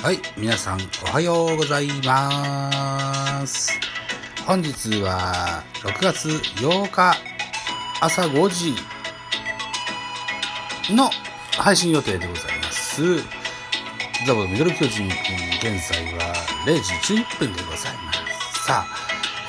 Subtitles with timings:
[0.00, 3.72] はい、皆さんおはようございます。
[4.46, 7.16] 本日は6月8日
[8.00, 8.76] 朝5時
[10.94, 11.10] の
[11.58, 13.16] 配信予定でございます。
[14.24, 16.32] ザボミドル巨人くん、現在は
[16.64, 18.66] 0時11分でございます。
[18.66, 18.86] さあ、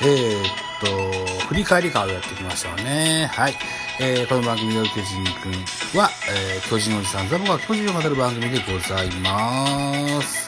[0.02, 0.46] えー、っ
[0.80, 3.30] と、振り返り会をやっていきましょうね。
[3.32, 3.54] はい。
[4.00, 10.39] えー、この番組ミドル巨人くんは、えー、巨人おじさんザボが巨人を語る番組でございます。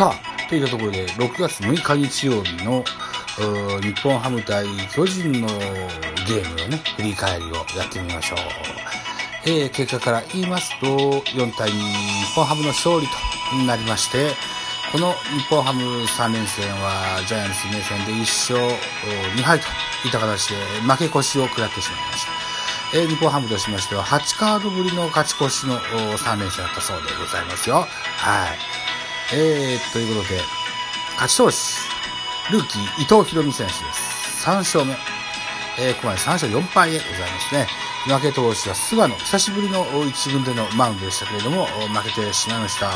[0.00, 2.82] さあ、といったところで、6月6日日曜日の、
[3.82, 5.46] 日本ハム対巨人の
[6.26, 8.38] ゲームをね、振り返りをやってみましょう。
[9.44, 13.06] えー、結果から言いますと、4対2、日本ハムの勝利
[13.50, 14.30] となりまして、
[14.90, 18.20] この日本ハム3連戦は、ジャイアンツ名戦で1
[18.54, 18.58] 勝
[19.36, 19.66] 2敗と
[20.06, 22.98] いった形で負け越しを食らってしまいました。
[22.98, 27.86] えー、日本ハムとしましては、8カードぶりの勝ち越しの3連戦だったそうでございますよ。
[28.16, 28.79] はい。
[29.32, 30.40] えー、ということで、
[31.14, 34.44] 勝ち投手、ルーキー、伊藤博美選手です。
[34.44, 34.96] 3勝目。
[35.78, 37.66] えー、ここまで3勝4敗でございますね。
[38.06, 42.90] 負け投手は菅野、久しぶりの1軍でのマウンドでしたけれども、負けてしまいました。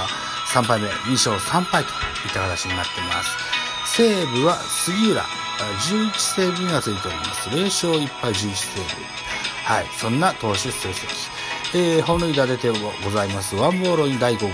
[0.52, 3.30] 3敗目、2勝3敗といった形になっています。
[3.96, 7.48] 西武は杉浦、11セーブがついております。
[7.48, 9.04] 0勝1敗11セーブ。
[9.64, 11.33] はい、そんな投手成績。
[11.76, 13.56] えー、本塁打出てございます。
[13.56, 14.48] ワンボールイン第5号、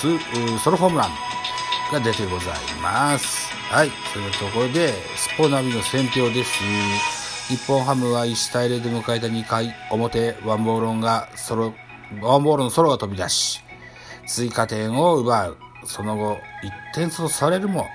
[0.00, 0.18] ツ
[0.58, 1.10] ソロホームラン
[1.92, 3.52] が出てございます。
[3.68, 6.62] はい、というところで、スポナビの選評です。
[7.48, 11.74] 日本ハムは1対0で迎えた2回表、ワンボールンがソロ、
[12.22, 13.60] ワンボールのソロが飛び出し、
[14.26, 15.58] 追加点を奪う。
[15.84, 17.86] その後、1点とされるも、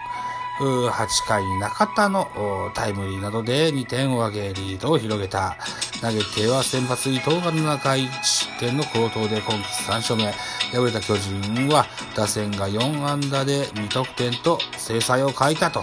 [0.63, 5.57] 8回中田のタイムリーなどで2点を挙げリードを広げた。
[6.01, 10.31] 投げては先発伊藤が7回失点の好投で今季3勝目。
[10.71, 15.79] 敗れた巨人は打線が4安打で2得点と制裁を欠いたと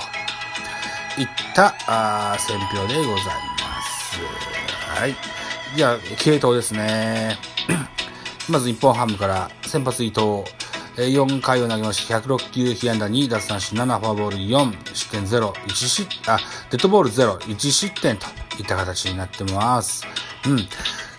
[1.18, 4.20] いったあ選評でございます。
[5.00, 5.14] はい。
[5.76, 7.38] じゃあ、系統ですね。
[8.50, 10.44] まず日本ハムから先発伊藤。
[10.96, 16.38] 4回を投げまして、106球、被安打2、奪三振7、フォアボール4、失点0、1失、あ、
[16.70, 18.26] デッドボール0、1失点と
[18.58, 20.06] いった形になってます。
[20.46, 20.56] うん。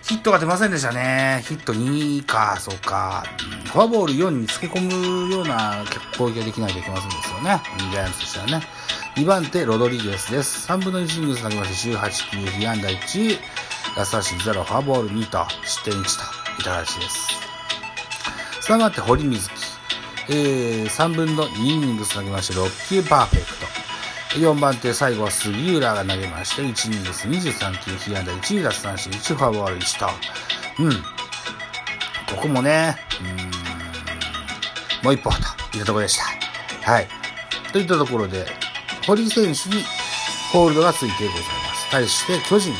[0.08, 1.44] ヒットが出ませんでしたね。
[1.48, 3.24] ヒット2か、そうか。
[3.72, 5.84] フォアボール4につけ込むような
[6.16, 7.60] 攻撃ができないといけませんですよね。
[7.90, 8.62] ジャイアンツとしてはね。
[9.16, 10.68] 2番手、ロドリゲスです。
[10.68, 13.38] 3分の1イニングス投げまして、18球、被安打1、
[13.96, 16.06] 奪三振0、フォアボール2と、失点1といっ
[16.62, 17.46] た形です。
[18.62, 19.50] 3番手、堀水。
[20.28, 23.66] えー、3分の2イニングス投げまして、6球パーフェクト。
[24.38, 30.06] 4番手、最後は杉浦が投げまして、1イニングス23球、被安打1、奪三振1、フォアボール1と。
[30.82, 30.92] うん。
[30.92, 35.36] ここもね、うん、もう一歩と
[35.76, 36.90] いったところでした。
[36.90, 37.08] はい。
[37.72, 38.46] といったところで、
[39.06, 39.84] 堀選手に
[40.52, 41.90] ホールドがついてございます。
[41.90, 42.74] 対して、巨人、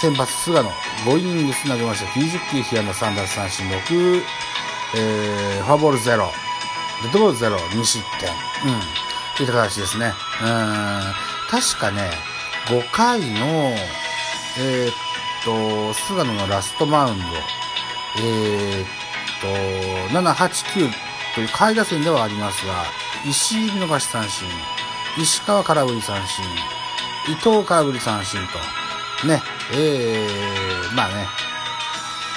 [0.00, 0.70] 先発菅野、
[1.04, 2.10] 5イニングス投げました。
[2.12, 4.22] 90球、被安打3奪三振6、
[4.96, 6.49] えー、フォアボール0。
[7.02, 8.28] デッドボール0、2失点。
[8.30, 8.80] うん。
[9.36, 10.12] といった形ですね。
[10.42, 11.02] うん。
[11.50, 12.10] 確かね、
[12.66, 13.74] 5回の、
[14.58, 14.92] えー、っ
[15.44, 17.24] と、菅野のラストマウンド、
[18.22, 20.48] えー、っと、7、8、
[20.88, 20.90] 9
[21.34, 22.84] という下位打線ではありますが、
[23.26, 24.48] 石井見逃し三振、
[25.18, 26.44] 石川空振り三振、
[27.28, 28.40] 伊藤空振り三振
[29.22, 31.26] と、ね、えー、まあね、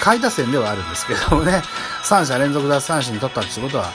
[0.01, 1.61] 下位打線ではあるんですけどもね、
[2.03, 3.91] 3者連続奪三振に取ったってことは、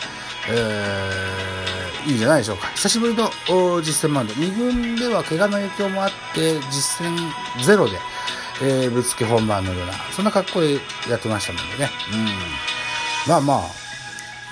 [0.50, 2.68] えー、いいんじゃないでしょうか。
[2.68, 3.30] 久しぶりの
[3.82, 4.34] 実戦マウンド。
[4.34, 7.16] 2軍では怪我の影響もあって、実戦
[7.64, 7.98] ゼロで、
[8.62, 10.74] えー、ぶつけ本番のような、そんな格好で
[11.08, 11.90] やってましたのでね。
[13.26, 13.30] うん。
[13.30, 13.60] まあまあ、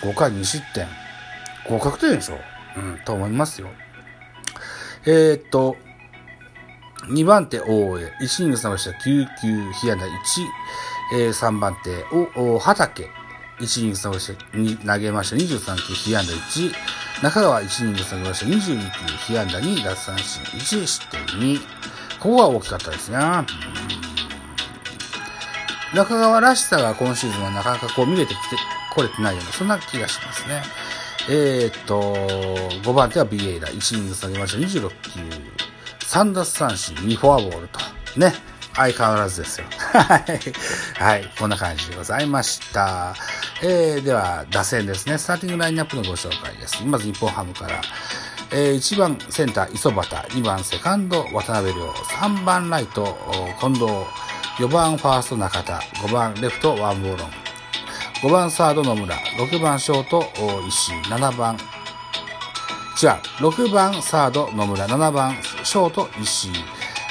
[0.03, 0.87] 5回2失点。
[1.69, 2.81] 合格点でしょう。
[2.81, 3.69] うん、と思いますよ。
[5.07, 5.77] えー、っと、
[7.09, 8.13] 2番手、大江。
[8.21, 10.11] 1イニングスました9球、被安打1。
[11.15, 12.05] えー、3番手、
[12.37, 13.09] お、お、畑。
[13.61, 16.73] 1イニングス投げして投げました23球、被安打1。
[17.23, 21.59] 中川1イニングス投げました22球、被安打2、奪三振1、失点2。
[22.21, 23.19] ここが大きかったですね。
[25.95, 28.57] 中川らしさが今シーズンはなかなかこう見れてきて、
[28.95, 30.63] これてないような、そんな気がしますね。
[31.29, 32.15] えー、っと、
[32.83, 33.69] 5番手は BA だ。
[33.69, 35.21] 1イニングス投げました26球、
[36.01, 37.81] 3奪三振、2フォアボールと。
[38.17, 38.33] ね。
[38.75, 39.67] 相変わらずですよ。
[39.93, 41.03] はい。
[41.03, 41.33] はい。
[41.39, 43.15] こんな感じでございました。
[43.63, 45.19] えー、では、打線ですね。
[45.19, 46.85] スターティングラインナップのご紹介です。
[46.85, 47.81] まず日本ハムから。
[48.53, 50.09] えー、1番センター、磯端。
[50.09, 51.89] 2番セカンド、渡辺亮。
[51.91, 53.17] 3番ライト、
[53.61, 53.85] 近藤。
[54.59, 55.75] 4番ファースト、中田。
[55.75, 57.31] 5番レフト、ワンボーロン。
[58.23, 59.17] 5番サード、野村。
[59.17, 60.25] 6番ショート、
[60.67, 60.95] 石井。
[61.13, 61.59] 7番
[62.97, 66.53] チャー、6番サード野村、7番ショート石井、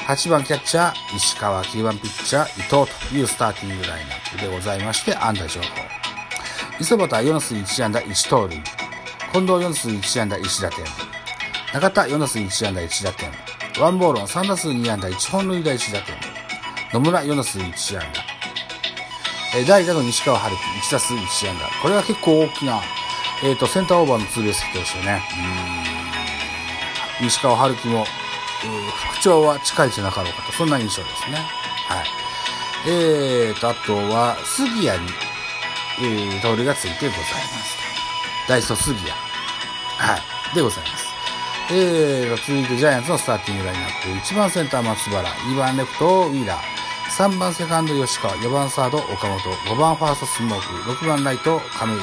[0.08, 5.85] 8番キャッチャー石川、9番ピッチャー伊藤というスターティングラインナップでございまして、安打情報。
[6.78, 8.62] 磯端4数1安打1盗塁。
[9.32, 10.86] 近藤4数1安打1打点。
[11.74, 13.32] 中田4打数1安打1打点。
[13.80, 16.16] ワンボーロン3打数2安打1本塁打1打点。
[16.92, 19.58] 野村4打数1安打。
[19.58, 21.82] え代打の西川春樹1打数1安打。
[21.82, 22.82] これは結構大きな、
[23.42, 25.22] えっ、ー、と、センターオーバーのツーベースヒットですよね。
[27.22, 31.38] 西川春樹も、復調は近いじゃなかろうかと、そんな印象ですね。
[31.88, 32.06] はい。
[32.88, 35.12] えーと、あとは、杉谷に、
[36.00, 37.28] えー、通りがついてございま
[37.64, 37.78] す。
[38.48, 39.12] ダイソ杉谷。
[39.12, 40.18] は
[40.52, 40.56] い。
[40.56, 41.06] でございます。
[41.72, 44.10] えー、続いてジャイアンツのスターティングラインナップ。
[44.10, 46.76] 1番センター松原、2番レフトウィーラー、
[47.18, 51.98] 3番セカンド吉川、4番サード岡本、5番ファーストスモーク、6番ライト亀井、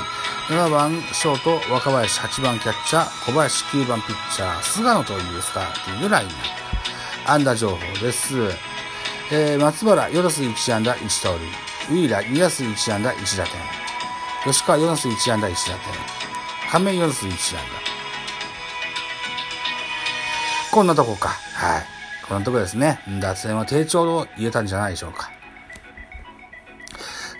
[0.48, 7.30] 7番ショート若林、8番キャッチャー小林、9番ピッチャー菅野というスターティングラインナップ。
[7.30, 8.34] 安打情報です。
[9.30, 11.96] えー、松原、4打数1安打1盗塁。
[11.98, 13.81] ウィーラー、2打数1安打1打点。
[14.44, 15.78] 吉川、4打数1安打1打点。
[16.70, 17.92] 亀井、4打数1安打。
[20.72, 21.28] こんなとこか。
[21.28, 21.82] はい。
[22.26, 22.98] こんなとこですね。
[23.20, 25.30] 脱線は低調を言えたんじゃないでしょうか。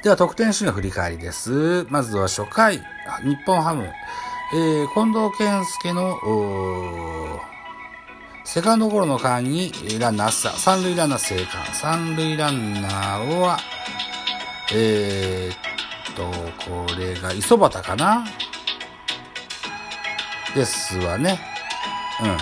[0.05, 1.87] では、得点シーンの振り返りです。
[1.89, 2.79] まずは初回、
[3.25, 3.91] 日本ハム、
[4.55, 6.19] えー、近藤健介の、
[8.45, 11.65] セカンドゴロの間にランナー、三塁ランナー生還。
[11.75, 13.59] 三塁ランナーは、
[14.75, 15.62] えー、
[16.15, 16.31] と、
[16.65, 18.25] これが磯端かな？
[20.55, 21.41] ですわね。
[22.23, 22.37] うん。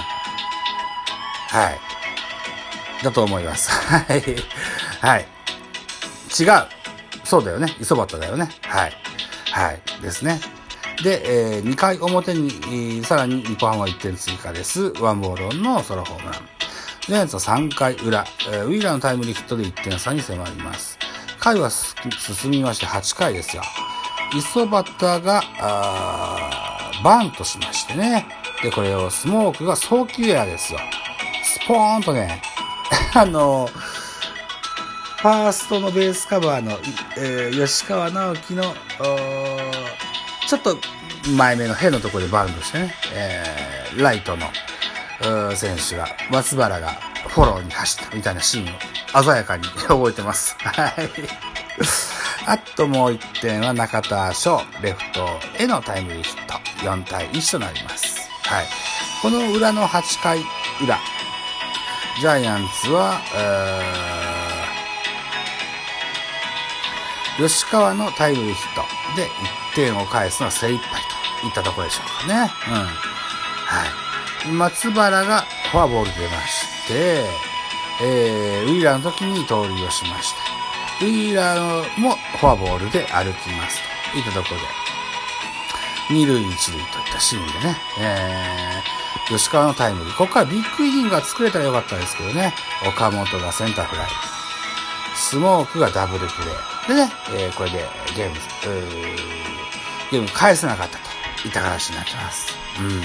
[1.50, 3.04] はい。
[3.04, 3.70] だと思います。
[3.88, 4.22] はい。
[5.00, 5.26] はい。
[6.38, 6.66] 違う。
[7.24, 7.74] そうだよね。
[7.80, 8.48] 磯端だよね。
[8.62, 8.96] はい。
[9.52, 9.80] はい。
[10.02, 10.40] ですね。
[11.02, 14.92] で、えー、2回表に、さらに日本ハムは1点追加です。
[15.00, 16.48] ワンボールオンのソロホームラン。
[17.06, 20.99] ジャイアンツは3回裏、えー、ウィーラーのタイムリーヒットで1点差に迫ります。
[21.40, 23.62] 回は進みまして8回ですよ。
[24.36, 24.86] 磯端
[25.22, 25.42] が、
[27.02, 28.26] バントしましてね。
[28.62, 30.78] で、これをスモークが早期エアですよ。
[31.42, 32.42] スポーンとね、
[33.14, 33.68] あの、
[35.16, 36.78] ファーストのベースカバーの、
[37.16, 38.74] えー、吉川直樹の、
[40.46, 40.78] ちょっと
[41.36, 44.46] 前目のヘのところでバウンドしてね、えー、ライトの
[45.56, 48.78] 選手が、松原がフォローに走ったみたいなシーンを
[49.12, 50.56] 鮮やかに 覚えてます。
[50.58, 51.10] はい。
[52.46, 56.54] あともう1点は中田翔、レフトへのタイムリーヒット。
[56.84, 58.30] 4対1となります。
[58.44, 58.66] はい。
[59.22, 60.38] この裏の8回
[60.82, 60.98] 裏、
[62.20, 63.20] ジャイアンツは、
[67.36, 68.82] 吉川のタイムリーヒット
[69.16, 71.00] で1点を返すのは精一杯
[71.40, 72.50] といったところでしょうかね。
[72.68, 72.74] うん。
[72.74, 72.86] は
[74.46, 74.48] い。
[74.48, 77.49] 松原がフォアボール出まして、
[78.02, 80.32] えー、ウィーラーの時に盗塁をしまし
[80.98, 81.04] た。
[81.04, 83.80] ウィーラーもフォアボールで歩きます
[84.12, 84.66] といったところで、
[86.10, 90.16] 二塁一塁といったシーンでね、えー、吉川のタイムリー。
[90.16, 92.52] ここからビッグイニングが作れたらよかったですけどね。
[92.86, 94.06] 岡本がセンターフライ。
[95.14, 96.88] スモークがダブルプレー。
[96.88, 98.36] でね、えー、これでゲーム、
[100.10, 102.56] ゲーム返せなかったといった話になってます。
[102.80, 103.02] うん。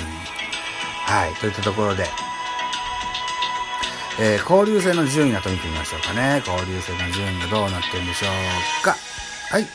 [1.06, 1.34] はい。
[1.36, 2.10] といったところで、
[4.18, 6.42] えー、交流戦の順位なと見てみましょうかね。
[6.46, 8.28] 交流戦の順位がどうなってるんでしょ
[8.82, 8.96] うか。
[9.52, 9.66] はい。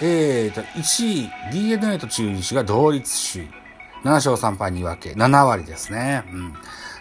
[0.00, 3.48] えーと、1位、DNA と中日が同率首位。
[4.04, 6.22] 7勝3敗2分け、7割ですね。
[6.32, 6.54] うん。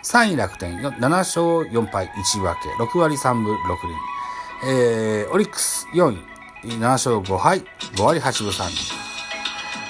[0.04, 3.58] 3位楽天、7勝4敗1分け、6割3分6
[3.88, 4.72] 厘。
[4.72, 6.18] えー、オリックス4位、
[6.64, 7.64] 7勝5敗、
[7.96, 8.70] 5割8分3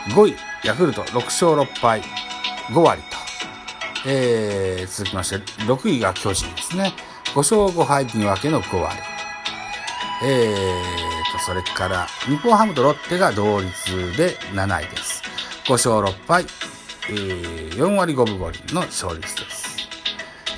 [0.10, 0.14] 厘。
[0.14, 2.02] 5位、ヤクルト6勝6敗、
[2.70, 3.15] 5割と。
[4.08, 6.94] えー、続きまして、6位が巨人ですね。
[7.34, 8.96] 5勝5敗2分けの5割。
[10.24, 15.24] えーと、それから、日本ハムとロッテが同率で7位です。
[15.66, 16.46] 5勝6敗、
[17.10, 19.90] えー、4割5分5厘の勝率です。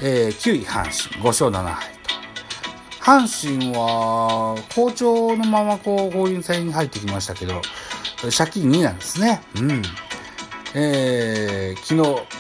[0.02, 3.04] えー、9位阪神、5勝7敗と。
[3.04, 7.62] 阪神は、好調のままこう、合流戦に入ってきましたけど、
[8.38, 9.42] 借金2なんですね。
[9.56, 9.82] うん。
[10.74, 12.37] えー、昨日、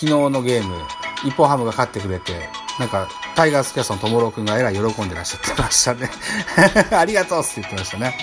[0.00, 0.76] 昨日のゲーム、
[1.24, 6.08] 日本ハムが勝ってくれて、なんか、タイガースキャストの友郎くんがえらい喜んでらっしゃってましたね。
[6.90, 8.16] ありがとうって言ってましたね。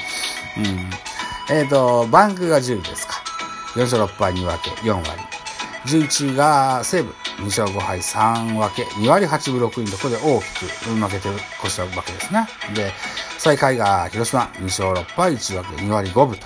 [0.58, 0.90] うん。
[1.56, 3.22] えっ、ー、と、バンクが10位ですか。
[3.76, 5.22] 4勝6敗2分け、4割。
[5.86, 11.30] 11位が西武、2勝5敗3分け、2割8分6厘とここで大きく負けて
[11.64, 12.48] 越したわけですね。
[12.74, 12.92] で、
[13.38, 16.40] 最下位が広島、2勝6敗1分け、2割5分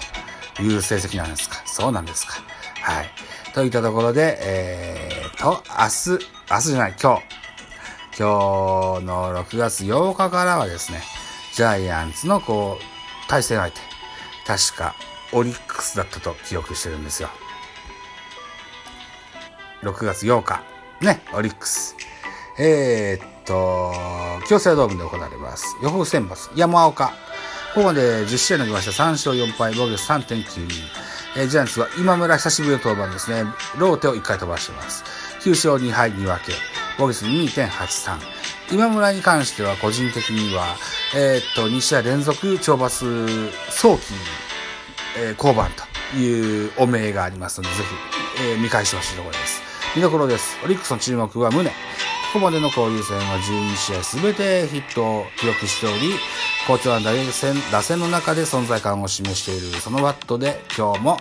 [0.56, 1.62] という成績なんですか。
[1.66, 2.34] そうなんですか。
[2.82, 3.10] はい。
[3.54, 5.11] といったところで、えー、
[5.42, 7.24] と、明日、明日じゃない、今日。
[8.20, 11.02] 今日の6月8日からはですね、
[11.56, 12.84] ジャイアンツのこう、
[13.28, 13.80] 対戦相手。
[14.46, 14.96] 確か、
[15.32, 17.30] オリックスだったと記憶してるんですよ。
[19.82, 20.62] 6月8日。
[21.02, 21.96] ね、オリックス。
[22.60, 23.94] えー、っと、
[24.48, 25.76] 京セラドームで行われます。
[25.82, 27.08] 予報選抜、山岡。
[27.74, 29.04] ここまで10試合投げました。
[29.04, 30.70] 3勝4敗、防御率3.92。
[31.38, 33.46] えー、ジャイアンツは今村久しぶりの登板ですね。
[33.78, 35.31] ローテを1回飛ばしてます。
[35.42, 36.54] 9勝2敗2分け。
[37.00, 38.20] 防御率2.83。
[38.72, 40.76] 今村に関しては個人的には、
[41.16, 43.04] えー、っと、2試合連続懲罰
[43.72, 44.14] 早期、
[45.18, 45.70] えー、降板
[46.12, 47.84] という汚名がありますので、ぜ
[48.38, 49.62] ひ、えー、見返してほしいところです。
[49.96, 50.60] 見どころです。
[50.64, 51.66] オリックスの注目は宗。
[51.66, 51.74] こ
[52.34, 56.14] こまでの交流戦は12試合すべてヒットを記録しており、
[56.68, 61.18] 好調な打線打線の中で存在感を示しているそのバットで今日も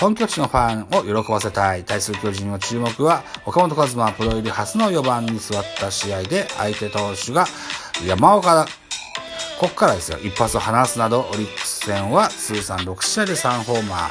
[0.00, 1.84] 本拠地のファンを喜ばせたい。
[1.84, 7.46] 対する巨人の注目は岡本和真プロ入り初の4番に座った試合で相手投手が
[8.06, 8.66] 山岡だ。
[9.60, 10.18] こっからですよ。
[10.18, 14.10] 一発を放つなどオリックス戦は通算6試合で3ホーマー。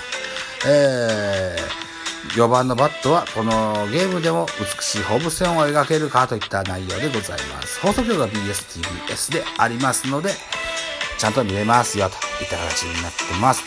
[0.68, 1.90] えー
[2.36, 7.80] 4番のバットはこのゲームでも美しい放物線を描けるかといった内容でございます。
[7.80, 10.32] 放送局が BSTBS でありますので、
[11.18, 13.64] ちゃんと見れますよといった形になってます。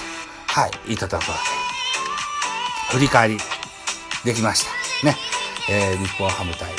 [0.47, 1.62] はい、いたところで、
[2.93, 3.39] 振り返り
[4.25, 5.07] できました。
[5.07, 5.17] ね。
[5.71, 6.71] えー、日本ハム対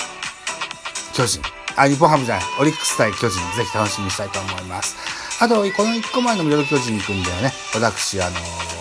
[1.13, 1.41] 巨人。
[1.75, 2.45] あ、日本ハムじゃない。
[2.59, 3.39] オリックス対巨人。
[3.57, 4.95] ぜひ楽しみにしたいと思います。
[5.43, 8.73] あと、この1個前のミドル巨人に行くんではね、私、あのー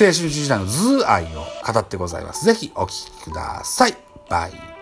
[0.00, 2.44] 青春時代のズー愛を語ってございます。
[2.44, 3.96] ぜひお聴きください。
[4.28, 4.77] バイ。